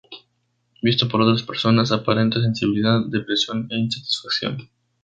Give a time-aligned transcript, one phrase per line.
[0.81, 4.67] Visto por otras personas, aparenta sensibilidad, depresión e insatisfacción.